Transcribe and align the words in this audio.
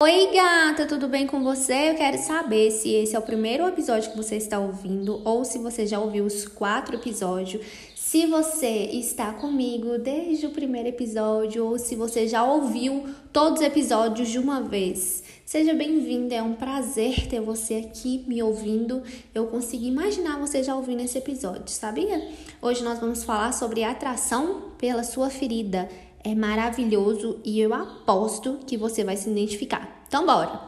Oi, 0.00 0.30
gata, 0.32 0.86
tudo 0.86 1.08
bem 1.08 1.26
com 1.26 1.42
você? 1.42 1.90
Eu 1.90 1.96
quero 1.96 2.18
saber 2.18 2.70
se 2.70 2.88
esse 2.88 3.16
é 3.16 3.18
o 3.18 3.22
primeiro 3.22 3.66
episódio 3.66 4.12
que 4.12 4.16
você 4.16 4.36
está 4.36 4.56
ouvindo 4.56 5.20
ou 5.24 5.44
se 5.44 5.58
você 5.58 5.88
já 5.88 5.98
ouviu 5.98 6.24
os 6.24 6.46
quatro 6.46 6.94
episódios. 6.94 7.66
Se 7.96 8.24
você 8.24 8.90
está 8.92 9.32
comigo 9.32 9.98
desde 9.98 10.46
o 10.46 10.50
primeiro 10.50 10.88
episódio 10.88 11.66
ou 11.66 11.80
se 11.80 11.96
você 11.96 12.28
já 12.28 12.44
ouviu 12.44 13.06
todos 13.32 13.58
os 13.58 13.66
episódios 13.66 14.28
de 14.28 14.38
uma 14.38 14.62
vez. 14.62 15.24
Seja 15.44 15.74
bem-vinda, 15.74 16.32
é 16.32 16.42
um 16.42 16.54
prazer 16.54 17.26
ter 17.26 17.40
você 17.40 17.74
aqui 17.74 18.24
me 18.28 18.40
ouvindo. 18.40 19.02
Eu 19.34 19.48
consigo 19.48 19.84
imaginar 19.84 20.38
você 20.38 20.62
já 20.62 20.76
ouvindo 20.76 21.02
esse 21.02 21.18
episódio, 21.18 21.70
sabia? 21.70 22.30
Hoje 22.62 22.84
nós 22.84 23.00
vamos 23.00 23.24
falar 23.24 23.52
sobre 23.52 23.82
atração 23.82 24.70
pela 24.78 25.02
sua 25.02 25.28
ferida. 25.28 25.88
É 26.22 26.34
maravilhoso 26.34 27.40
e 27.44 27.60
eu 27.60 27.72
aposto 27.72 28.58
que 28.66 28.76
você 28.76 29.04
vai 29.04 29.16
se 29.16 29.30
identificar. 29.30 30.02
Então, 30.06 30.26
bora! 30.26 30.67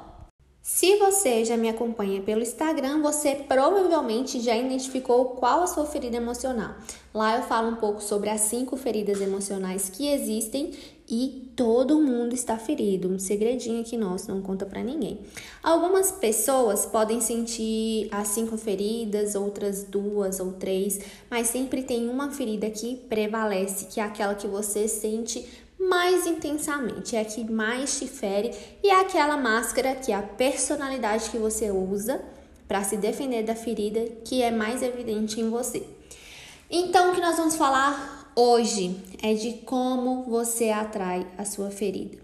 Se 0.73 0.97
você 0.99 1.45
já 1.45 1.57
me 1.57 1.69
acompanha 1.69 2.23
pelo 2.23 2.43
Instagram, 2.43 3.03
você 3.03 3.35
provavelmente 3.35 4.41
já 4.41 4.57
identificou 4.57 5.31
qual 5.31 5.63
a 5.63 5.67
sua 5.67 5.85
ferida 5.85 6.17
emocional. 6.17 6.77
Lá 7.13 7.37
eu 7.37 7.43
falo 7.43 7.71
um 7.71 7.75
pouco 7.75 8.01
sobre 8.01 8.31
as 8.31 8.43
cinco 8.43 8.77
feridas 8.77 9.21
emocionais 9.21 9.91
que 9.91 10.07
existem 10.07 10.71
e 11.09 11.51
todo 11.57 12.01
mundo 12.01 12.35
está 12.35 12.57
ferido. 12.57 13.09
Um 13.09 13.19
segredinho 13.19 13.81
aqui 13.81 13.97
nosso, 13.97 14.33
não 14.33 14.41
conta 14.41 14.65
para 14.65 14.83
ninguém. 14.83 15.19
Algumas 15.61 16.13
pessoas 16.13 16.87
podem 16.87 17.21
sentir 17.21 18.09
as 18.13 18.29
cinco 18.29 18.57
feridas, 18.57 19.35
outras 19.35 19.83
duas 19.83 20.39
ou 20.39 20.53
três, 20.53 21.01
mas 21.29 21.49
sempre 21.49 21.83
tem 21.83 22.09
uma 22.09 22.31
ferida 22.31 22.71
que 22.71 22.95
prevalece, 22.95 23.87
que 23.87 23.99
é 23.99 24.05
aquela 24.05 24.37
que 24.37 24.47
você 24.47 24.87
sente 24.87 25.45
mais 25.81 26.27
intensamente, 26.27 27.17
é 27.17 27.21
a 27.21 27.25
que 27.25 27.43
mais 27.51 27.99
te 27.99 28.07
fere 28.07 28.55
e 28.83 28.91
é 28.91 29.01
aquela 29.01 29.37
máscara 29.37 29.95
que 29.95 30.13
é 30.13 30.15
a 30.15 30.23
personalidade 30.23 31.31
que 31.31 31.39
você 31.39 31.71
usa 31.71 32.23
para 32.69 32.85
se 32.85 32.99
defender 32.99 33.43
da 33.43 33.55
ferida 33.57 34.01
que 34.25 34.43
é 34.43 34.51
mais 34.51 34.83
evidente 34.83 35.41
em 35.41 35.49
você. 35.49 35.83
Então, 36.71 37.11
o 37.11 37.15
que 37.15 37.21
nós 37.21 37.37
vamos 37.37 37.57
falar 37.57 38.33
hoje 38.37 38.97
é 39.23 39.33
de 39.35 39.55
como 39.65 40.25
você 40.25 40.71
atrai 40.71 41.27
a 41.37 41.45
sua 41.45 41.71
ferida. 41.71 42.19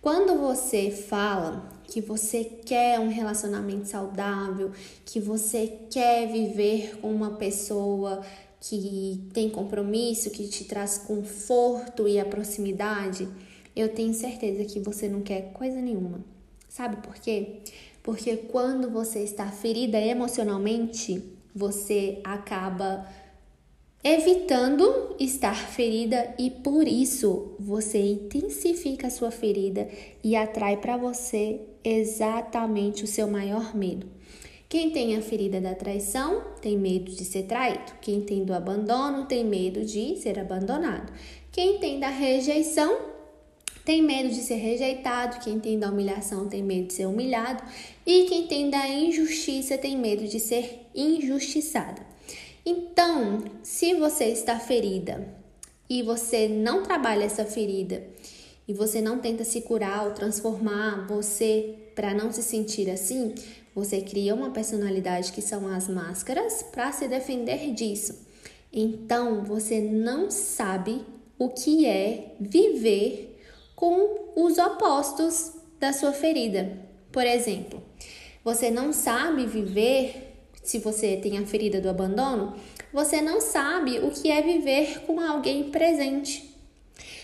Quando 0.00 0.38
você 0.38 0.90
fala 0.90 1.70
que 1.84 2.00
você 2.00 2.44
quer 2.44 2.98
um 2.98 3.08
relacionamento 3.08 3.86
saudável, 3.86 4.72
que 5.04 5.20
você 5.20 5.80
quer 5.90 6.26
viver 6.26 6.98
com 7.00 7.12
uma 7.12 7.32
pessoa 7.32 8.22
que 8.60 9.22
tem 9.32 9.48
compromisso, 9.48 10.30
que 10.30 10.48
te 10.48 10.64
traz 10.64 10.98
conforto 10.98 12.08
e 12.08 12.18
a 12.18 12.24
proximidade, 12.24 13.28
eu 13.74 13.88
tenho 13.88 14.14
certeza 14.14 14.64
que 14.64 14.80
você 14.80 15.08
não 15.08 15.20
quer 15.20 15.52
coisa 15.52 15.80
nenhuma. 15.80 16.24
Sabe 16.68 16.96
por 16.96 17.14
quê? 17.16 17.60
Porque 18.02 18.36
quando 18.36 18.90
você 18.90 19.20
está 19.20 19.50
ferida 19.50 20.00
emocionalmente, 20.00 21.22
você 21.54 22.20
acaba 22.24 23.06
evitando 24.02 25.16
estar 25.18 25.56
ferida 25.56 26.34
e 26.38 26.50
por 26.50 26.86
isso 26.86 27.56
você 27.58 27.98
intensifica 27.98 29.08
a 29.08 29.10
sua 29.10 29.30
ferida 29.30 29.88
e 30.22 30.36
atrai 30.36 30.76
para 30.76 30.96
você 30.96 31.60
exatamente 31.82 33.02
o 33.02 33.06
seu 33.06 33.26
maior 33.26 33.74
medo. 33.74 34.15
Quem 34.76 34.90
tem 34.90 35.16
a 35.16 35.22
ferida 35.22 35.58
da 35.58 35.74
traição 35.74 36.42
tem 36.60 36.76
medo 36.76 37.10
de 37.10 37.24
ser 37.24 37.44
traído. 37.44 37.94
Quem 37.98 38.20
tem 38.20 38.44
do 38.44 38.52
abandono 38.52 39.24
tem 39.24 39.42
medo 39.42 39.82
de 39.82 40.18
ser 40.18 40.38
abandonado. 40.38 41.10
Quem 41.50 41.78
tem 41.78 41.98
da 41.98 42.10
rejeição 42.10 42.94
tem 43.86 44.02
medo 44.02 44.28
de 44.28 44.42
ser 44.42 44.56
rejeitado. 44.56 45.42
Quem 45.42 45.58
tem 45.58 45.78
da 45.78 45.88
humilhação 45.88 46.46
tem 46.46 46.62
medo 46.62 46.88
de 46.88 46.92
ser 46.92 47.06
humilhado. 47.06 47.62
E 48.04 48.24
quem 48.24 48.46
tem 48.46 48.68
da 48.68 48.86
injustiça 48.86 49.78
tem 49.78 49.96
medo 49.96 50.28
de 50.28 50.38
ser 50.38 50.86
injustiçado. 50.94 52.02
Então, 52.62 53.44
se 53.62 53.94
você 53.94 54.26
está 54.26 54.58
ferida 54.58 55.26
e 55.88 56.02
você 56.02 56.48
não 56.48 56.82
trabalha 56.82 57.24
essa 57.24 57.46
ferida 57.46 58.06
e 58.68 58.74
você 58.74 59.00
não 59.00 59.20
tenta 59.20 59.42
se 59.42 59.62
curar 59.62 60.04
ou 60.04 60.12
transformar 60.12 61.06
você 61.08 61.76
para 61.94 62.12
não 62.12 62.30
se 62.30 62.42
sentir 62.42 62.90
assim, 62.90 63.32
você 63.76 64.00
cria 64.00 64.34
uma 64.34 64.52
personalidade 64.52 65.32
que 65.32 65.42
são 65.42 65.68
as 65.68 65.86
máscaras 65.86 66.62
para 66.62 66.90
se 66.92 67.06
defender 67.06 67.74
disso. 67.74 68.26
Então, 68.72 69.44
você 69.44 69.82
não 69.82 70.30
sabe 70.30 71.04
o 71.38 71.50
que 71.50 71.84
é 71.86 72.34
viver 72.40 73.38
com 73.76 74.32
os 74.34 74.56
opostos 74.56 75.52
da 75.78 75.92
sua 75.92 76.14
ferida. 76.14 76.78
Por 77.12 77.26
exemplo, 77.26 77.82
você 78.42 78.70
não 78.70 78.94
sabe 78.94 79.44
viver 79.44 80.32
se 80.62 80.78
você 80.78 81.18
tem 81.18 81.36
a 81.36 81.44
ferida 81.44 81.78
do 81.78 81.90
abandono, 81.90 82.56
você 82.90 83.20
não 83.20 83.42
sabe 83.42 83.98
o 83.98 84.10
que 84.10 84.30
é 84.30 84.40
viver 84.40 85.02
com 85.02 85.20
alguém 85.20 85.64
presente. 85.64 86.56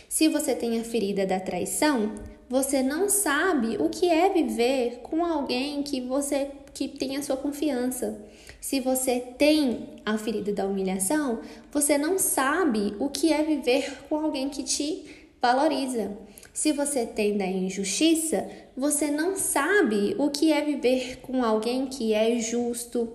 Se 0.06 0.28
você 0.28 0.54
tem 0.54 0.78
a 0.78 0.84
ferida 0.84 1.24
da 1.24 1.40
traição, 1.40 2.14
você 2.52 2.82
não 2.82 3.08
sabe 3.08 3.78
o 3.78 3.88
que 3.88 4.10
é 4.10 4.28
viver 4.28 4.98
com 5.02 5.24
alguém 5.24 5.82
que 5.82 6.02
você 6.02 6.50
que 6.74 6.86
tem 6.86 7.16
a 7.16 7.22
sua 7.22 7.34
confiança. 7.34 8.20
Se 8.60 8.78
você 8.78 9.20
tem 9.20 9.88
a 10.04 10.18
ferida 10.18 10.52
da 10.52 10.66
humilhação, 10.66 11.40
você 11.70 11.96
não 11.96 12.18
sabe 12.18 12.94
o 12.98 13.08
que 13.08 13.32
é 13.32 13.42
viver 13.42 14.02
com 14.06 14.16
alguém 14.16 14.50
que 14.50 14.62
te 14.62 15.02
valoriza. 15.40 16.14
Se 16.52 16.72
você 16.72 17.06
tem 17.06 17.38
da 17.38 17.46
injustiça, 17.46 18.46
você 18.76 19.10
não 19.10 19.34
sabe 19.34 20.14
o 20.18 20.28
que 20.28 20.52
é 20.52 20.60
viver 20.60 21.20
com 21.22 21.42
alguém 21.42 21.86
que 21.86 22.12
é 22.12 22.38
justo, 22.38 23.14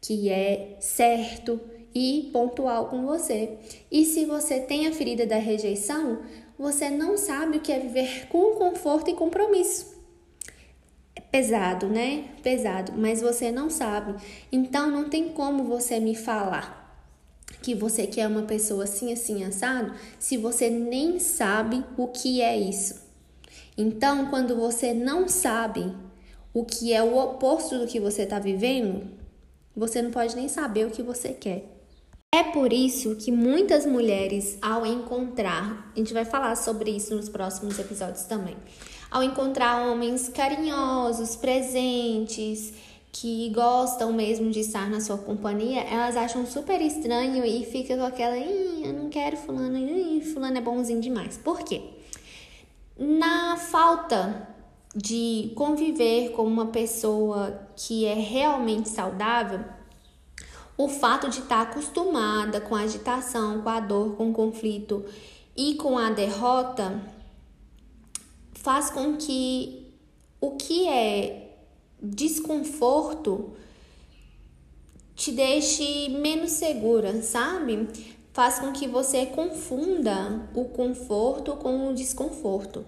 que 0.00 0.28
é 0.28 0.76
certo 0.80 1.60
e 1.94 2.30
pontual 2.32 2.86
com 2.86 3.06
você. 3.06 3.58
E 3.90 4.04
se 4.04 4.24
você 4.24 4.58
tem 4.58 4.86
a 4.86 4.92
ferida 4.92 5.26
da 5.26 5.36
rejeição, 5.36 6.20
você 6.62 6.88
não 6.88 7.18
sabe 7.18 7.56
o 7.56 7.60
que 7.60 7.72
é 7.72 7.80
viver 7.80 8.28
com 8.28 8.54
conforto 8.54 9.10
e 9.10 9.14
compromisso. 9.14 10.00
É 11.16 11.20
pesado, 11.20 11.88
né? 11.88 12.28
Pesado, 12.40 12.92
mas 12.96 13.20
você 13.20 13.50
não 13.50 13.68
sabe. 13.68 14.14
Então 14.52 14.88
não 14.88 15.08
tem 15.08 15.30
como 15.30 15.64
você 15.64 15.98
me 15.98 16.14
falar 16.14 16.80
que 17.60 17.74
você 17.74 18.06
quer 18.06 18.28
uma 18.28 18.42
pessoa 18.42 18.84
assim, 18.84 19.12
assim, 19.12 19.44
assado, 19.44 19.92
se 20.18 20.36
você 20.36 20.70
nem 20.70 21.18
sabe 21.18 21.84
o 21.96 22.06
que 22.06 22.40
é 22.40 22.56
isso. 22.56 23.02
Então, 23.76 24.26
quando 24.26 24.56
você 24.56 24.94
não 24.94 25.28
sabe 25.28 25.92
o 26.54 26.64
que 26.64 26.92
é 26.92 27.02
o 27.02 27.16
oposto 27.16 27.78
do 27.78 27.86
que 27.86 28.00
você 28.00 28.22
está 28.22 28.38
vivendo, 28.38 29.08
você 29.74 30.00
não 30.00 30.10
pode 30.10 30.36
nem 30.36 30.48
saber 30.48 30.86
o 30.86 30.90
que 30.90 31.02
você 31.02 31.30
quer. 31.32 31.81
É 32.34 32.42
por 32.44 32.72
isso 32.72 33.14
que 33.16 33.30
muitas 33.30 33.84
mulheres, 33.84 34.56
ao 34.62 34.86
encontrar, 34.86 35.92
a 35.94 35.98
gente 35.98 36.14
vai 36.14 36.24
falar 36.24 36.56
sobre 36.56 36.90
isso 36.90 37.14
nos 37.14 37.28
próximos 37.28 37.78
episódios 37.78 38.22
também, 38.24 38.56
ao 39.10 39.22
encontrar 39.22 39.86
homens 39.86 40.30
carinhosos, 40.30 41.36
presentes, 41.36 42.72
que 43.12 43.50
gostam 43.50 44.14
mesmo 44.14 44.50
de 44.50 44.60
estar 44.60 44.88
na 44.88 44.98
sua 44.98 45.18
companhia, 45.18 45.82
elas 45.82 46.16
acham 46.16 46.46
super 46.46 46.80
estranho 46.80 47.44
e 47.44 47.66
fica 47.66 47.98
com 47.98 48.04
aquela, 48.06 48.38
eu 48.38 48.94
não 48.94 49.10
quero 49.10 49.36
fulano, 49.36 49.78
fulano 50.32 50.56
é 50.56 50.60
bonzinho 50.62 51.02
demais. 51.02 51.36
Por 51.36 51.58
quê? 51.58 51.82
Na 52.98 53.58
falta 53.58 54.48
de 54.96 55.52
conviver 55.54 56.30
com 56.30 56.44
uma 56.44 56.68
pessoa 56.68 57.68
que 57.76 58.06
é 58.06 58.14
realmente 58.14 58.88
saudável, 58.88 59.62
o 60.76 60.88
fato 60.88 61.28
de 61.28 61.40
estar 61.40 61.62
acostumada 61.62 62.60
com 62.60 62.74
a 62.74 62.80
agitação, 62.80 63.62
com 63.62 63.68
a 63.68 63.80
dor, 63.80 64.16
com 64.16 64.30
o 64.30 64.32
conflito 64.32 65.04
e 65.56 65.74
com 65.74 65.98
a 65.98 66.10
derrota 66.10 67.00
faz 68.54 68.90
com 68.90 69.16
que 69.16 69.92
o 70.40 70.52
que 70.52 70.88
é 70.88 71.56
desconforto 72.00 73.52
te 75.16 75.32
deixe 75.32 76.08
menos 76.08 76.52
segura, 76.52 77.22
sabe? 77.22 77.88
Faz 78.32 78.60
com 78.60 78.72
que 78.72 78.88
você 78.88 79.26
confunda 79.26 80.48
o 80.54 80.64
conforto 80.66 81.56
com 81.56 81.88
o 81.88 81.94
desconforto. 81.94 82.84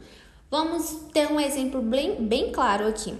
Vamos 0.50 0.96
ter 1.12 1.30
um 1.30 1.38
exemplo 1.38 1.82
bem, 1.82 2.24
bem 2.24 2.50
claro 2.50 2.86
aqui. 2.86 3.14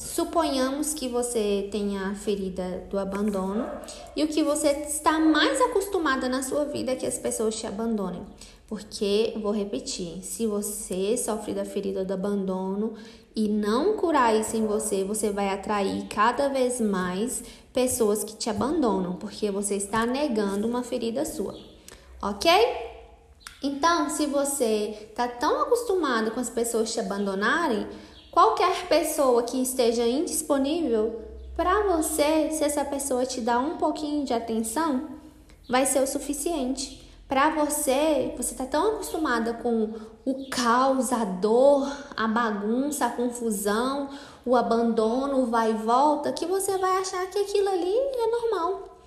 Suponhamos 0.00 0.94
que 0.94 1.08
você 1.08 1.68
tenha 1.70 2.08
a 2.08 2.14
ferida 2.14 2.86
do 2.88 2.98
abandono 2.98 3.68
e 4.16 4.24
o 4.24 4.28
que 4.28 4.42
você 4.42 4.68
está 4.88 5.20
mais 5.20 5.60
acostumada 5.60 6.26
na 6.26 6.42
sua 6.42 6.64
vida 6.64 6.92
é 6.92 6.96
que 6.96 7.04
as 7.04 7.18
pessoas 7.18 7.54
te 7.54 7.66
abandonem. 7.66 8.24
Porque, 8.66 9.34
vou 9.42 9.52
repetir, 9.52 10.24
se 10.24 10.46
você 10.46 11.18
sofre 11.18 11.52
da 11.52 11.66
ferida 11.66 12.02
do 12.02 12.14
abandono 12.14 12.94
e 13.36 13.46
não 13.46 13.94
curar 13.98 14.34
isso 14.34 14.56
em 14.56 14.66
você, 14.66 15.04
você 15.04 15.28
vai 15.30 15.50
atrair 15.50 16.06
cada 16.08 16.48
vez 16.48 16.80
mais 16.80 17.44
pessoas 17.70 18.24
que 18.24 18.34
te 18.34 18.48
abandonam, 18.48 19.16
porque 19.16 19.50
você 19.50 19.74
está 19.74 20.06
negando 20.06 20.66
uma 20.66 20.82
ferida 20.82 21.26
sua. 21.26 21.54
Ok? 22.22 22.50
Então, 23.62 24.08
se 24.08 24.24
você 24.24 25.08
está 25.10 25.28
tão 25.28 25.60
acostumado 25.60 26.30
com 26.30 26.40
as 26.40 26.48
pessoas 26.48 26.90
te 26.90 26.98
abandonarem, 26.98 27.86
Qualquer 28.30 28.86
pessoa 28.86 29.42
que 29.42 29.60
esteja 29.60 30.06
indisponível 30.06 31.20
para 31.56 31.82
você, 31.82 32.50
se 32.52 32.62
essa 32.62 32.84
pessoa 32.84 33.26
te 33.26 33.40
dá 33.40 33.58
um 33.58 33.76
pouquinho 33.76 34.24
de 34.24 34.32
atenção, 34.32 35.08
vai 35.68 35.84
ser 35.84 36.00
o 36.00 36.06
suficiente. 36.06 37.00
Para 37.28 37.50
você, 37.50 38.32
você 38.36 38.52
está 38.52 38.66
tão 38.66 38.94
acostumada 38.94 39.54
com 39.54 39.94
o 40.24 40.48
caos, 40.48 41.12
a 41.12 41.24
dor, 41.24 41.88
a 42.16 42.26
bagunça, 42.26 43.06
a 43.06 43.10
confusão, 43.10 44.08
o 44.44 44.56
abandono, 44.56 45.42
o 45.42 45.46
vai 45.46 45.70
e 45.70 45.74
volta, 45.74 46.32
que 46.32 46.46
você 46.46 46.78
vai 46.78 46.98
achar 46.98 47.26
que 47.26 47.38
aquilo 47.38 47.68
ali 47.68 47.94
é 47.94 48.26
normal. 48.30 48.98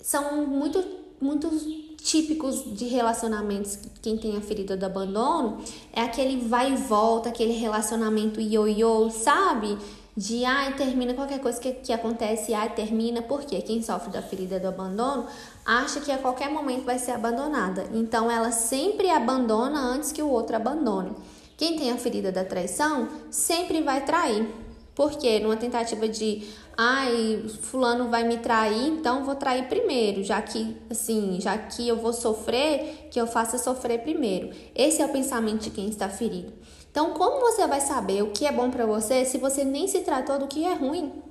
São 0.00 0.46
muito, 0.46 0.84
muitos 1.20 1.64
típicos 2.02 2.64
de 2.76 2.86
relacionamentos, 2.86 3.78
quem 4.00 4.16
tem 4.16 4.36
a 4.36 4.40
ferida 4.40 4.76
do 4.76 4.84
abandono, 4.84 5.58
é 5.92 6.00
aquele 6.00 6.48
vai 6.48 6.72
e 6.72 6.76
volta, 6.76 7.28
aquele 7.28 7.52
relacionamento 7.52 8.40
ioiô, 8.40 9.08
sabe? 9.10 9.78
De 10.14 10.44
ai, 10.44 10.74
termina 10.74 11.14
qualquer 11.14 11.40
coisa 11.40 11.58
que, 11.58 11.72
que 11.72 11.92
acontece, 11.92 12.52
ai, 12.52 12.74
termina, 12.74 13.22
porque 13.22 13.62
quem 13.62 13.82
sofre 13.82 14.10
da 14.10 14.20
ferida 14.20 14.60
do 14.60 14.68
abandono 14.68 15.26
acha 15.64 16.00
que 16.00 16.12
a 16.12 16.18
qualquer 16.18 16.50
momento 16.50 16.84
vai 16.84 16.98
ser 16.98 17.12
abandonada. 17.12 17.86
Então 17.94 18.30
ela 18.30 18.50
sempre 18.50 19.08
abandona 19.08 19.80
antes 19.80 20.12
que 20.12 20.22
o 20.22 20.28
outro 20.28 20.56
abandone. 20.56 21.12
Quem 21.56 21.78
tem 21.78 21.90
a 21.92 21.96
ferida 21.96 22.32
da 22.32 22.44
traição 22.44 23.08
sempre 23.30 23.80
vai 23.80 24.04
trair. 24.04 24.46
Porque 24.94 25.40
numa 25.40 25.56
tentativa 25.56 26.06
de 26.06 26.42
ai, 26.76 27.44
fulano 27.62 28.08
vai 28.10 28.24
me 28.24 28.38
trair, 28.38 28.88
então 28.88 29.24
vou 29.24 29.34
trair 29.34 29.68
primeiro, 29.68 30.22
já 30.22 30.40
que 30.42 30.76
assim, 30.90 31.38
já 31.40 31.56
que 31.56 31.86
eu 31.86 31.96
vou 31.96 32.12
sofrer, 32.12 33.08
que 33.10 33.20
eu 33.20 33.26
faça 33.26 33.58
sofrer 33.58 34.00
primeiro. 34.00 34.50
Esse 34.74 35.00
é 35.00 35.06
o 35.06 35.10
pensamento 35.10 35.62
de 35.62 35.70
quem 35.70 35.88
está 35.88 36.08
ferido. 36.08 36.52
Então, 36.90 37.14
como 37.14 37.40
você 37.40 37.66
vai 37.66 37.80
saber 37.80 38.22
o 38.22 38.32
que 38.32 38.44
é 38.44 38.52
bom 38.52 38.70
para 38.70 38.84
você 38.84 39.24
se 39.24 39.38
você 39.38 39.64
nem 39.64 39.88
se 39.88 40.00
tratou 40.00 40.38
do 40.38 40.46
que 40.46 40.64
é 40.64 40.74
ruim? 40.74 41.22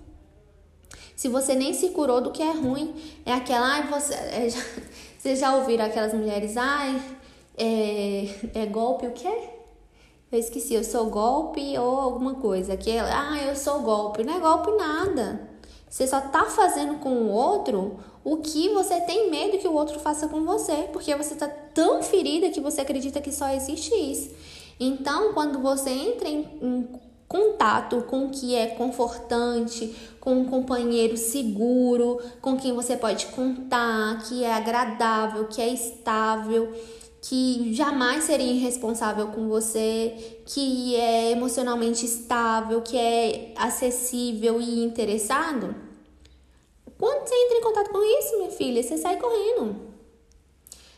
Se 1.16 1.28
você 1.28 1.54
nem 1.54 1.72
se 1.72 1.90
curou 1.90 2.20
do 2.20 2.32
que 2.32 2.42
é 2.42 2.52
ruim, 2.52 2.96
é 3.24 3.34
aquela, 3.34 3.68
ai, 3.68 3.88
você, 3.88 4.14
é, 4.16 4.50
já, 4.50 4.60
vocês 5.20 5.40
já 5.40 5.56
ouviram 5.56 5.86
aquelas 5.86 6.16
mulheres, 6.16 6.58
ai, 6.58 7.00
é, 7.56 8.62
é 8.62 8.66
golpe 8.66 9.06
o 9.06 9.12
quê? 9.12 9.61
Eu 10.32 10.40
esqueci, 10.40 10.74
eu 10.74 10.84
sou 10.84 11.08
golpe 11.08 11.78
ou 11.78 11.98
alguma 11.98 12.36
coisa. 12.36 12.78
Que 12.78 12.98
ah, 12.98 13.38
eu 13.46 13.56
sou 13.56 13.82
golpe. 13.82 14.24
Não 14.24 14.38
é 14.38 14.40
golpe 14.40 14.72
nada. 14.78 15.50
Você 15.90 16.08
só 16.08 16.22
tá 16.22 16.46
fazendo 16.46 17.00
com 17.00 17.10
o 17.10 17.30
outro 17.30 18.00
o 18.24 18.38
que 18.38 18.70
você 18.70 19.02
tem 19.02 19.30
medo 19.30 19.58
que 19.58 19.68
o 19.68 19.74
outro 19.74 20.00
faça 20.00 20.28
com 20.28 20.46
você, 20.46 20.88
porque 20.94 21.14
você 21.16 21.36
tá 21.36 21.48
tão 21.48 22.02
ferida 22.02 22.50
que 22.50 22.62
você 22.62 22.82
acredita 22.82 23.20
que 23.20 23.32
só 23.32 23.50
existe 23.50 23.94
isso. 23.94 24.32
Então, 24.80 25.34
quando 25.34 25.60
você 25.60 25.90
entra 25.90 26.30
em, 26.30 26.48
em 26.62 26.88
contato 27.28 28.04
com 28.04 28.26
o 28.26 28.30
que 28.30 28.56
é 28.56 28.68
confortante, 28.68 29.96
com 30.20 30.34
um 30.34 30.46
companheiro 30.46 31.18
seguro, 31.18 32.20
com 32.42 32.58
quem 32.58 32.74
você 32.74 32.96
pode 32.96 33.26
contar, 33.28 34.22
que 34.24 34.44
é 34.44 34.54
agradável, 34.54 35.48
que 35.48 35.62
é 35.62 35.68
estável, 35.70 36.74
que 37.22 37.72
jamais 37.74 38.24
seria 38.24 38.52
irresponsável 38.52 39.28
com 39.28 39.48
você, 39.48 40.42
que 40.46 40.96
é 40.96 41.32
emocionalmente 41.32 42.04
estável, 42.04 42.82
que 42.82 42.98
é 42.98 43.54
acessível 43.56 44.60
e 44.60 44.84
interessado? 44.84 45.76
Quando 46.98 47.28
você 47.28 47.36
entra 47.36 47.58
em 47.58 47.62
contato 47.62 47.90
com 47.92 48.20
isso, 48.20 48.38
minha 48.38 48.52
filha, 48.52 48.82
você 48.82 48.98
sai 48.98 49.18
correndo. 49.18 49.76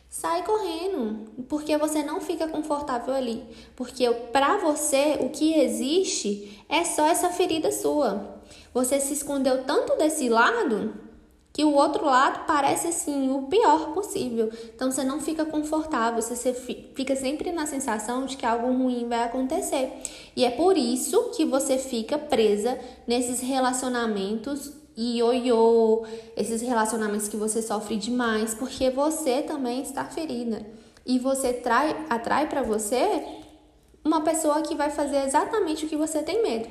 Sai 0.08 0.44
correndo, 0.44 1.26
porque 1.48 1.76
você 1.76 2.02
não 2.02 2.20
fica 2.20 2.48
confortável 2.48 3.14
ali. 3.14 3.42
Porque 3.76 4.10
para 4.32 4.58
você, 4.58 5.18
o 5.20 5.28
que 5.28 5.54
existe 5.54 6.62
é 6.68 6.84
só 6.84 7.06
essa 7.06 7.30
ferida 7.30 7.70
sua. 7.70 8.40
Você 8.72 9.00
se 9.00 9.12
escondeu 9.12 9.64
tanto 9.64 9.96
desse 9.96 10.28
lado 10.28 10.94
que 11.54 11.64
o 11.64 11.72
outro 11.72 12.04
lado 12.04 12.46
parece 12.48 12.88
assim 12.88 13.30
o 13.30 13.42
pior 13.42 13.94
possível. 13.94 14.50
Então 14.74 14.90
você 14.90 15.04
não 15.04 15.20
fica 15.20 15.44
confortável, 15.44 16.20
você 16.20 16.52
fica 16.52 17.14
sempre 17.14 17.52
na 17.52 17.64
sensação 17.64 18.26
de 18.26 18.36
que 18.36 18.44
algo 18.44 18.66
ruim 18.66 19.08
vai 19.08 19.22
acontecer. 19.22 19.92
E 20.34 20.44
é 20.44 20.50
por 20.50 20.76
isso 20.76 21.30
que 21.30 21.44
você 21.44 21.78
fica 21.78 22.18
presa 22.18 22.76
nesses 23.06 23.40
relacionamentos 23.40 24.72
ioiô, 24.98 26.04
esses 26.36 26.60
relacionamentos 26.60 27.28
que 27.28 27.36
você 27.36 27.62
sofre 27.62 27.96
demais, 27.96 28.52
porque 28.52 28.90
você 28.90 29.40
também 29.40 29.80
está 29.80 30.04
ferida. 30.04 30.66
E 31.06 31.20
você 31.20 31.52
trai, 31.52 32.04
atrai 32.10 32.48
para 32.48 32.62
você 32.62 33.24
uma 34.04 34.22
pessoa 34.22 34.60
que 34.60 34.74
vai 34.74 34.90
fazer 34.90 35.24
exatamente 35.24 35.86
o 35.86 35.88
que 35.88 35.96
você 35.96 36.20
tem 36.20 36.42
medo. 36.42 36.68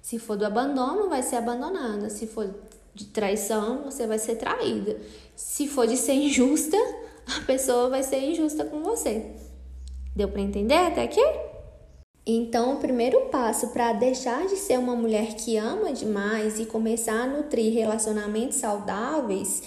Se 0.00 0.18
for 0.18 0.38
do 0.38 0.46
abandono, 0.46 1.10
vai 1.10 1.22
ser 1.22 1.36
abandonada. 1.36 2.08
Se 2.08 2.26
for 2.26 2.48
de 2.96 3.04
traição, 3.04 3.84
você 3.84 4.06
vai 4.06 4.18
ser 4.18 4.36
traída. 4.36 4.96
Se 5.36 5.68
for 5.68 5.86
de 5.86 5.96
ser 5.96 6.14
injusta, 6.14 6.76
a 7.36 7.44
pessoa 7.44 7.90
vai 7.90 8.02
ser 8.02 8.18
injusta 8.18 8.64
com 8.64 8.82
você. 8.82 9.32
Deu 10.14 10.28
para 10.28 10.40
entender 10.40 10.74
até 10.74 11.02
aqui? 11.02 11.20
Então, 12.26 12.74
o 12.74 12.78
primeiro 12.78 13.26
passo 13.26 13.68
para 13.68 13.92
deixar 13.92 14.46
de 14.46 14.56
ser 14.56 14.78
uma 14.78 14.96
mulher 14.96 15.34
que 15.34 15.56
ama 15.56 15.92
demais 15.92 16.58
e 16.58 16.64
começar 16.64 17.22
a 17.22 17.26
nutrir 17.26 17.72
relacionamentos 17.72 18.56
saudáveis 18.56 19.62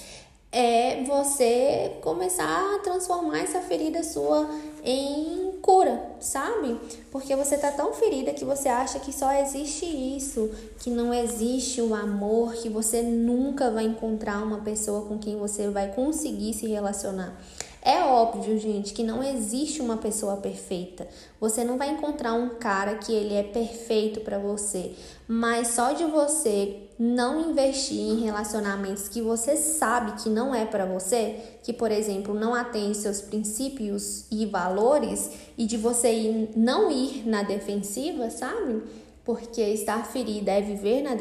é 0.51 1.03
você 1.03 1.97
começar 2.01 2.75
a 2.75 2.79
transformar 2.79 3.43
essa 3.43 3.61
ferida 3.61 4.03
sua 4.03 4.49
em 4.83 5.48
cura, 5.61 6.15
sabe? 6.19 6.79
Porque 7.11 7.35
você 7.35 7.57
tá 7.57 7.71
tão 7.71 7.93
ferida 7.93 8.33
que 8.33 8.45
você 8.45 8.69
acha 8.69 8.99
que 8.99 9.13
só 9.13 9.31
existe 9.33 9.85
isso, 9.85 10.49
que 10.79 10.89
não 10.89 11.13
existe 11.13 11.81
o 11.81 11.93
amor, 11.93 12.53
que 12.53 12.69
você 12.69 13.01
nunca 13.01 13.69
vai 13.71 13.85
encontrar 13.85 14.43
uma 14.43 14.61
pessoa 14.61 15.05
com 15.07 15.17
quem 15.17 15.37
você 15.37 15.69
vai 15.69 15.93
conseguir 15.93 16.53
se 16.53 16.67
relacionar. 16.67 17.39
É 17.81 18.03
óbvio, 18.03 18.59
gente, 18.59 18.93
que 18.93 19.03
não 19.03 19.23
existe 19.23 19.81
uma 19.81 19.95
pessoa 19.95 20.37
perfeita. 20.37 21.07
Você 21.39 21.63
não 21.63 21.77
vai 21.77 21.89
encontrar 21.89 22.33
um 22.33 22.49
cara 22.49 22.95
que 22.95 23.13
ele 23.13 23.33
é 23.33 23.43
perfeito 23.43 24.19
para 24.19 24.37
você, 24.37 24.93
mas 25.25 25.69
só 25.69 25.93
de 25.93 26.03
você 26.03 26.89
não 26.99 27.49
investir 27.49 27.97
em 27.97 28.19
relacionamentos 28.19 29.07
que 29.07 29.21
você 29.21 29.55
sabe 29.55 30.21
que 30.21 30.29
não 30.29 30.53
é 30.53 30.65
para 30.65 30.85
você, 30.85 31.39
que 31.63 31.71
por 31.71 31.89
exemplo, 31.89 32.33
não 32.33 32.53
atende 32.53 32.97
seus 32.97 33.21
princípios 33.21 34.25
e 34.29 34.45
valores 34.45 35.31
e 35.57 35.65
de 35.65 35.77
você 35.77 36.11
ir, 36.11 36.49
não 36.57 36.91
ir 36.91 37.25
na 37.25 37.43
defensiva, 37.43 38.29
sabe? 38.29 38.83
Porque 39.23 39.61
estar 39.61 40.05
ferida 40.05 40.51
é 40.51 40.59
viver 40.59 41.01
na, 41.01 41.11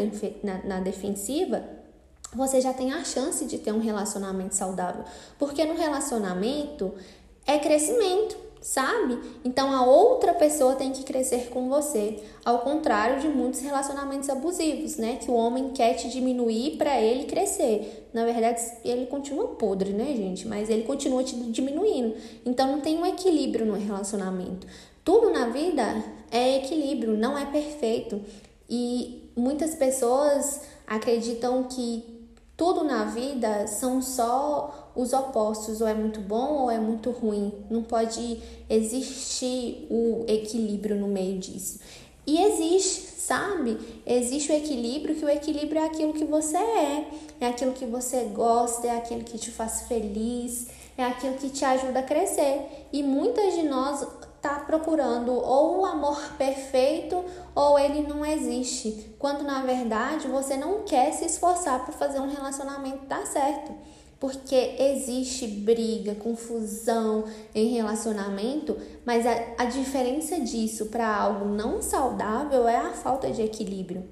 na, 0.42 0.64
na 0.64 0.80
defensiva 0.80 1.77
você 2.34 2.60
já 2.60 2.72
tem 2.72 2.92
a 2.92 3.04
chance 3.04 3.44
de 3.44 3.58
ter 3.58 3.72
um 3.72 3.80
relacionamento 3.80 4.54
saudável. 4.54 5.04
Porque 5.38 5.64
no 5.64 5.74
relacionamento 5.74 6.92
é 7.46 7.58
crescimento, 7.58 8.36
sabe? 8.60 9.18
Então 9.44 9.72
a 9.72 9.86
outra 9.86 10.34
pessoa 10.34 10.74
tem 10.74 10.90
que 10.92 11.04
crescer 11.04 11.48
com 11.48 11.68
você, 11.68 12.22
ao 12.44 12.58
contrário 12.58 13.20
de 13.20 13.28
muitos 13.28 13.60
relacionamentos 13.60 14.28
abusivos, 14.28 14.96
né? 14.96 15.16
Que 15.16 15.30
o 15.30 15.34
homem 15.34 15.70
quer 15.70 15.94
te 15.94 16.08
diminuir 16.08 16.76
para 16.76 17.00
ele 17.00 17.24
crescer. 17.24 18.08
Na 18.12 18.24
verdade, 18.24 18.60
ele 18.84 19.06
continua 19.06 19.48
podre, 19.48 19.92
né, 19.92 20.14
gente? 20.14 20.46
Mas 20.46 20.68
ele 20.68 20.82
continua 20.82 21.24
te 21.24 21.34
diminuindo. 21.34 22.14
Então 22.44 22.70
não 22.70 22.80
tem 22.80 22.98
um 22.98 23.06
equilíbrio 23.06 23.64
no 23.64 23.74
relacionamento. 23.74 24.66
Tudo 25.02 25.30
na 25.30 25.48
vida 25.48 26.04
é 26.30 26.58
equilíbrio, 26.58 27.16
não 27.16 27.38
é 27.38 27.46
perfeito. 27.46 28.20
E 28.68 29.30
muitas 29.34 29.74
pessoas 29.74 30.60
acreditam 30.86 31.64
que 31.64 32.17
tudo 32.58 32.82
na 32.82 33.04
vida 33.04 33.68
são 33.68 34.02
só 34.02 34.90
os 34.96 35.12
opostos, 35.12 35.80
ou 35.80 35.86
é 35.86 35.94
muito 35.94 36.20
bom 36.20 36.62
ou 36.62 36.70
é 36.70 36.76
muito 36.76 37.12
ruim. 37.12 37.52
Não 37.70 37.84
pode 37.84 38.42
existir 38.68 39.86
o 39.88 40.24
equilíbrio 40.26 40.96
no 40.96 41.06
meio 41.06 41.38
disso. 41.38 41.78
E 42.26 42.42
existe, 42.42 43.20
sabe? 43.20 43.78
Existe 44.04 44.50
o 44.50 44.56
equilíbrio, 44.56 45.14
que 45.14 45.24
o 45.24 45.28
equilíbrio 45.28 45.80
é 45.80 45.84
aquilo 45.86 46.12
que 46.12 46.24
você 46.24 46.56
é, 46.56 47.08
é 47.42 47.46
aquilo 47.46 47.74
que 47.74 47.86
você 47.86 48.24
gosta, 48.24 48.88
é 48.88 48.96
aquilo 48.96 49.22
que 49.22 49.38
te 49.38 49.52
faz 49.52 49.82
feliz, 49.82 50.66
é 50.96 51.04
aquilo 51.04 51.36
que 51.36 51.50
te 51.50 51.64
ajuda 51.64 52.00
a 52.00 52.02
crescer. 52.02 52.88
E 52.92 53.04
muitas 53.04 53.54
de 53.54 53.62
nós 53.62 54.04
tá 54.40 54.60
procurando 54.66 55.32
ou 55.32 55.80
o 55.80 55.86
amor 55.86 56.20
perfeito 56.36 57.24
ou 57.54 57.78
ele 57.78 58.06
não 58.06 58.24
existe, 58.24 59.14
quando 59.18 59.42
na 59.42 59.62
verdade 59.62 60.28
você 60.28 60.56
não 60.56 60.82
quer 60.82 61.12
se 61.12 61.24
esforçar 61.24 61.84
para 61.84 61.92
fazer 61.92 62.20
um 62.20 62.30
relacionamento 62.30 63.06
dar 63.06 63.26
certo. 63.26 63.72
Porque 64.20 64.74
existe 64.80 65.46
briga, 65.46 66.14
confusão 66.16 67.24
em 67.54 67.68
relacionamento, 67.68 68.76
mas 69.04 69.24
a, 69.24 69.32
a 69.58 69.64
diferença 69.66 70.40
disso 70.40 70.86
para 70.86 71.16
algo 71.16 71.44
não 71.44 71.80
saudável 71.80 72.66
é 72.66 72.76
a 72.76 72.90
falta 72.90 73.30
de 73.30 73.42
equilíbrio. 73.42 74.04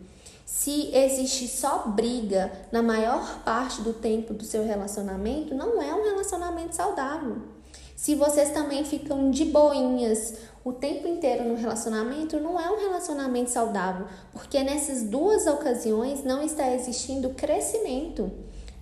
Se 0.44 0.94
existe 0.94 1.48
só 1.48 1.88
briga 1.88 2.52
na 2.70 2.80
maior 2.80 3.40
parte 3.44 3.82
do 3.82 3.92
tempo 3.92 4.32
do 4.32 4.44
seu 4.44 4.64
relacionamento, 4.64 5.56
não 5.56 5.82
é 5.82 5.92
um 5.92 6.04
relacionamento 6.04 6.76
saudável. 6.76 7.55
Se 7.96 8.14
vocês 8.14 8.50
também 8.50 8.84
ficam 8.84 9.30
de 9.30 9.46
boinhas 9.46 10.34
o 10.62 10.72
tempo 10.72 11.08
inteiro 11.08 11.44
no 11.44 11.54
relacionamento, 11.54 12.38
não 12.38 12.60
é 12.60 12.70
um 12.70 12.78
relacionamento 12.78 13.50
saudável, 13.50 14.06
porque 14.32 14.62
nessas 14.62 15.02
duas 15.02 15.46
ocasiões 15.46 16.22
não 16.22 16.42
está 16.42 16.70
existindo 16.72 17.30
crescimento. 17.30 18.30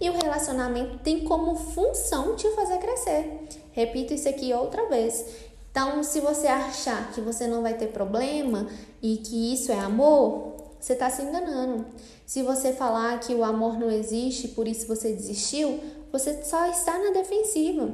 E 0.01 0.11
o 0.11 0.15
relacionamento 0.15 0.99
tem 0.99 1.25
como 1.25 1.55
função 1.55 2.35
te 2.35 2.49
fazer 2.51 2.79
crescer. 2.79 3.47
Repito 3.71 4.13
isso 4.13 4.29
aqui 4.29 4.53
outra 4.53 4.89
vez. 4.89 5.25
Então, 5.71 6.03
se 6.03 6.21
você 6.21 6.49
achar 6.49 7.13
que 7.13 7.21
você 7.21 7.47
não 7.47 7.63
vai 7.63 7.75
ter 7.75 7.89
problema 7.89 8.67
e 9.01 9.19
que 9.19 9.53
isso 9.53 9.71
é 9.71 9.79
amor, 9.79 10.55
você 10.81 10.93
está 10.93 11.09
se 11.09 11.23
enganando. 11.23 11.87
Se 12.27 12.43
você 12.43 12.73
falar 12.73 13.19
que 13.21 13.35
o 13.35 13.45
amor 13.45 13.79
não 13.79 13.91
existe, 13.91 14.49
por 14.49 14.67
isso 14.67 14.87
você 14.87 15.13
desistiu, 15.13 15.81
você 16.15 16.45
só 16.45 16.71
está 16.71 16.97
na 16.97 17.11
defensiva. 17.11 17.93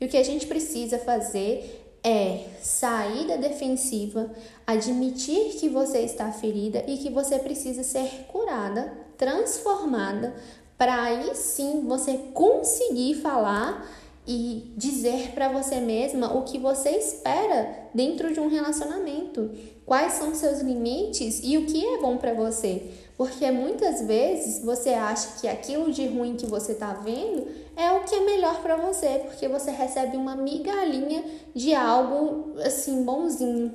E 0.00 0.04
o 0.04 0.08
que 0.08 0.16
a 0.16 0.24
gente 0.24 0.48
precisa 0.48 0.98
fazer 0.98 1.86
é 2.02 2.46
sair 2.60 3.28
da 3.28 3.36
defensiva, 3.36 4.28
admitir 4.66 5.54
que 5.54 5.68
você 5.68 6.00
está 6.00 6.32
ferida 6.32 6.82
e 6.88 6.96
que 6.96 7.10
você 7.10 7.38
precisa 7.38 7.84
ser 7.84 8.26
curada, 8.26 8.92
transformada, 9.16 10.34
para 10.76 11.00
aí 11.00 11.32
sim 11.36 11.84
você 11.86 12.14
conseguir 12.34 13.20
falar 13.20 13.88
e 14.26 14.72
dizer 14.76 15.30
para 15.32 15.48
você 15.48 15.76
mesma 15.76 16.36
o 16.36 16.42
que 16.42 16.58
você 16.58 16.90
espera 16.90 17.88
dentro 17.94 18.32
de 18.32 18.40
um 18.40 18.48
relacionamento, 18.48 19.48
quais 19.86 20.14
são 20.14 20.34
seus 20.34 20.60
limites 20.60 21.40
e 21.44 21.56
o 21.56 21.66
que 21.66 21.86
é 21.86 21.98
bom 21.98 22.16
para 22.16 22.34
você. 22.34 22.90
Porque 23.20 23.50
muitas 23.50 24.00
vezes 24.00 24.64
você 24.64 24.94
acha 24.94 25.38
que 25.38 25.46
aquilo 25.46 25.92
de 25.92 26.06
ruim 26.06 26.36
que 26.36 26.46
você 26.46 26.72
está 26.72 26.94
vendo 26.94 27.46
é 27.76 27.92
o 27.92 28.04
que 28.04 28.14
é 28.14 28.20
melhor 28.20 28.62
para 28.62 28.76
você, 28.76 29.20
porque 29.26 29.46
você 29.46 29.70
recebe 29.70 30.16
uma 30.16 30.34
migalhinha 30.34 31.22
de 31.54 31.74
algo 31.74 32.58
assim 32.60 33.04
bonzinho. 33.04 33.74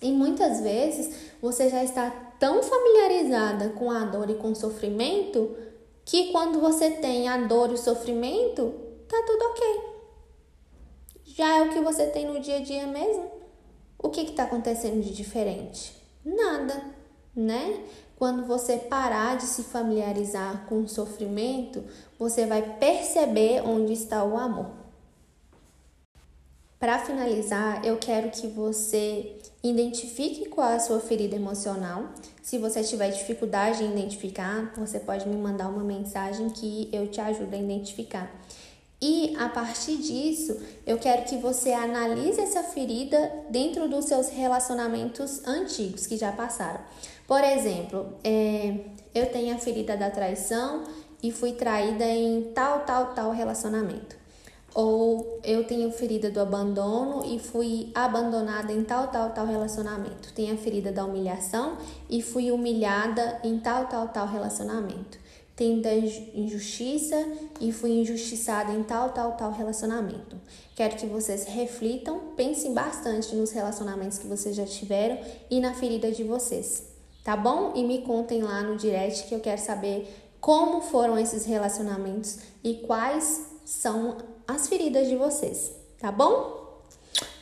E 0.00 0.12
muitas 0.12 0.60
vezes 0.60 1.32
você 1.42 1.68
já 1.68 1.82
está 1.82 2.08
tão 2.38 2.62
familiarizada 2.62 3.70
com 3.70 3.90
a 3.90 4.04
dor 4.04 4.30
e 4.30 4.36
com 4.36 4.52
o 4.52 4.54
sofrimento 4.54 5.56
que 6.04 6.30
quando 6.30 6.60
você 6.60 6.88
tem 6.88 7.26
a 7.26 7.36
dor 7.48 7.72
e 7.72 7.74
o 7.74 7.76
sofrimento, 7.76 8.72
tá 9.08 9.20
tudo 9.26 9.42
ok. 9.42 9.80
Já 11.24 11.56
é 11.56 11.62
o 11.62 11.70
que 11.70 11.80
você 11.80 12.06
tem 12.06 12.26
no 12.26 12.38
dia 12.38 12.58
a 12.58 12.62
dia 12.62 12.86
mesmo. 12.86 13.28
O 13.98 14.08
que 14.08 14.20
está 14.20 14.44
acontecendo 14.44 15.02
de 15.02 15.12
diferente? 15.12 16.00
Nada, 16.24 16.80
né? 17.34 17.82
Quando 18.18 18.44
você 18.44 18.78
parar 18.78 19.36
de 19.36 19.44
se 19.44 19.62
familiarizar 19.62 20.66
com 20.68 20.80
o 20.80 20.88
sofrimento, 20.88 21.84
você 22.18 22.46
vai 22.46 22.76
perceber 22.76 23.62
onde 23.64 23.92
está 23.92 24.24
o 24.24 24.36
amor. 24.36 24.72
Para 26.80 26.98
finalizar, 26.98 27.84
eu 27.84 27.96
quero 27.96 28.28
que 28.30 28.48
você 28.48 29.36
identifique 29.62 30.48
qual 30.48 30.68
é 30.68 30.74
a 30.74 30.80
sua 30.80 30.98
ferida 30.98 31.36
emocional. 31.36 32.08
Se 32.42 32.58
você 32.58 32.82
tiver 32.82 33.10
dificuldade 33.10 33.84
em 33.84 33.92
identificar, 33.92 34.72
você 34.76 34.98
pode 34.98 35.28
me 35.28 35.36
mandar 35.36 35.68
uma 35.68 35.84
mensagem 35.84 36.50
que 36.50 36.88
eu 36.92 37.06
te 37.06 37.20
ajudo 37.20 37.54
a 37.54 37.58
identificar. 37.58 38.28
E 39.00 39.36
a 39.38 39.48
partir 39.48 39.96
disso, 39.98 40.60
eu 40.84 40.98
quero 40.98 41.24
que 41.24 41.36
você 41.36 41.72
analise 41.72 42.40
essa 42.40 42.64
ferida 42.64 43.44
dentro 43.48 43.88
dos 43.88 44.06
seus 44.06 44.28
relacionamentos 44.28 45.46
antigos 45.46 46.06
que 46.06 46.16
já 46.16 46.32
passaram. 46.32 46.80
Por 47.26 47.44
exemplo, 47.44 48.14
é, 48.24 48.74
eu 49.14 49.26
tenho 49.26 49.54
a 49.54 49.58
ferida 49.58 49.96
da 49.96 50.10
traição 50.10 50.82
e 51.22 51.30
fui 51.30 51.52
traída 51.52 52.04
em 52.04 52.50
tal, 52.52 52.80
tal, 52.80 53.14
tal 53.14 53.30
relacionamento. 53.30 54.16
Ou 54.74 55.40
eu 55.44 55.64
tenho 55.64 55.90
ferida 55.92 56.30
do 56.30 56.40
abandono 56.40 57.24
e 57.24 57.38
fui 57.38 57.90
abandonada 57.94 58.72
em 58.72 58.82
tal, 58.82 59.08
tal, 59.08 59.30
tal 59.30 59.46
relacionamento. 59.46 60.32
Tenho 60.32 60.54
a 60.54 60.56
ferida 60.56 60.90
da 60.90 61.04
humilhação 61.04 61.78
e 62.10 62.20
fui 62.20 62.50
humilhada 62.50 63.40
em 63.44 63.58
tal, 63.58 63.86
tal, 63.86 64.08
tal 64.08 64.26
relacionamento. 64.26 65.18
Tenho 65.58 65.82
da 65.82 65.92
injustiça 65.92 67.16
e 67.60 67.72
fui 67.72 67.90
injustiçada 67.90 68.70
em 68.70 68.84
tal, 68.84 69.10
tal, 69.10 69.32
tal 69.32 69.50
relacionamento. 69.50 70.40
Quero 70.76 70.94
que 70.94 71.04
vocês 71.06 71.46
reflitam, 71.46 72.20
pensem 72.36 72.72
bastante 72.72 73.34
nos 73.34 73.50
relacionamentos 73.50 74.18
que 74.18 74.28
vocês 74.28 74.54
já 74.54 74.64
tiveram 74.64 75.18
e 75.50 75.58
na 75.58 75.74
ferida 75.74 76.12
de 76.12 76.22
vocês, 76.22 76.84
tá 77.24 77.36
bom? 77.36 77.72
E 77.74 77.82
me 77.82 78.02
contem 78.02 78.40
lá 78.40 78.62
no 78.62 78.76
direct 78.76 79.26
que 79.26 79.34
eu 79.34 79.40
quero 79.40 79.60
saber 79.60 80.08
como 80.40 80.80
foram 80.80 81.18
esses 81.18 81.44
relacionamentos 81.44 82.38
e 82.62 82.74
quais 82.74 83.46
são 83.64 84.16
as 84.46 84.68
feridas 84.68 85.08
de 85.08 85.16
vocês, 85.16 85.72
tá 85.98 86.12
bom? 86.12 86.84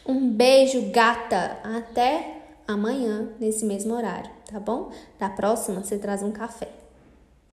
Um 0.07 0.31
beijo, 0.31 0.91
gata! 0.91 1.59
Até 1.63 2.45
amanhã, 2.67 3.29
nesse 3.39 3.67
mesmo 3.67 3.93
horário, 3.93 4.31
tá 4.51 4.59
bom? 4.59 4.91
Da 5.19 5.29
próxima, 5.29 5.85
você 5.85 5.99
traz 5.99 6.23
um 6.23 6.33
café. 6.33 6.86